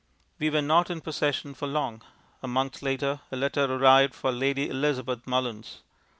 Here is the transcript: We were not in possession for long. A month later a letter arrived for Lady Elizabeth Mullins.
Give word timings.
We 0.39 0.49
were 0.49 0.63
not 0.63 0.89
in 0.89 1.01
possession 1.01 1.53
for 1.53 1.67
long. 1.67 2.01
A 2.41 2.47
month 2.47 2.81
later 2.81 3.21
a 3.31 3.35
letter 3.35 3.65
arrived 3.65 4.15
for 4.15 4.31
Lady 4.31 4.67
Elizabeth 4.67 5.27
Mullins. 5.27 5.83